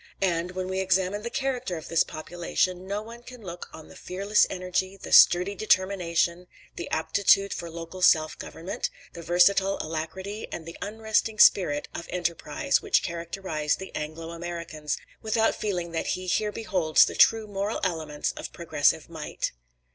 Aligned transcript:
And, 0.19 0.53
when 0.53 0.67
we 0.67 0.79
examine 0.79 1.21
the 1.21 1.29
character 1.29 1.77
of 1.77 1.87
this 1.87 2.03
population, 2.03 2.87
no 2.87 3.03
one 3.03 3.21
can 3.21 3.43
look 3.43 3.69
on 3.71 3.87
the 3.87 3.95
fearless 3.95 4.47
energy, 4.49 4.97
the 4.97 5.11
sturdy 5.11 5.53
determination, 5.53 6.47
the 6.75 6.89
aptitude 6.89 7.53
for 7.53 7.69
local 7.69 8.01
self 8.01 8.35
government, 8.39 8.89
the 9.13 9.21
versatile 9.21 9.77
alacrity, 9.79 10.47
and 10.51 10.65
the 10.65 10.75
unresting 10.81 11.37
spirit 11.37 11.87
of 11.93 12.07
enterprise 12.09 12.81
which 12.81 13.03
characterise 13.03 13.75
the 13.75 13.93
Anglo 13.95 14.31
Americans, 14.31 14.97
without 15.21 15.53
feeling 15.53 15.91
that 15.91 16.07
he 16.17 16.25
here 16.25 16.51
beholds 16.51 17.05
the 17.05 17.13
true 17.13 17.45
moral 17.45 17.79
elements 17.83 18.31
of 18.31 18.51
progressive 18.51 19.07
might. 19.07 19.51